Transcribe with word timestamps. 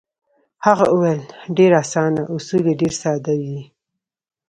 هغه 0.65 0.85
وویل: 0.93 1.23
ډېر 1.57 1.71
اسانه، 1.83 2.21
اصول 2.35 2.63
یې 2.69 2.75
ډېر 2.81 2.93
ساده 3.01 3.33
دي. 3.41 3.59